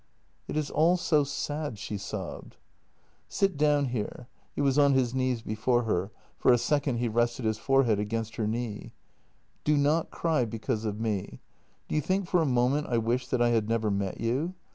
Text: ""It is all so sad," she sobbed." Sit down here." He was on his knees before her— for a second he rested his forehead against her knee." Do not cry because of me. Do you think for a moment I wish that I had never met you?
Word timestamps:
""It 0.47 0.57
is 0.57 0.71
all 0.71 0.97
so 0.97 1.23
sad," 1.23 1.77
she 1.77 1.95
sobbed." 1.95 2.57
Sit 3.29 3.55
down 3.55 3.89
here." 3.89 4.27
He 4.55 4.59
was 4.59 4.79
on 4.79 4.93
his 4.93 5.13
knees 5.13 5.43
before 5.43 5.83
her— 5.83 6.09
for 6.39 6.51
a 6.51 6.57
second 6.57 6.97
he 6.97 7.07
rested 7.07 7.45
his 7.45 7.59
forehead 7.59 7.99
against 7.99 8.37
her 8.37 8.47
knee." 8.47 8.93
Do 9.63 9.77
not 9.77 10.09
cry 10.09 10.43
because 10.45 10.85
of 10.85 10.99
me. 10.99 11.39
Do 11.87 11.93
you 11.93 12.01
think 12.01 12.25
for 12.27 12.41
a 12.41 12.47
moment 12.47 12.87
I 12.87 12.97
wish 12.97 13.27
that 13.27 13.43
I 13.43 13.49
had 13.49 13.69
never 13.69 13.91
met 13.91 14.19
you? 14.19 14.55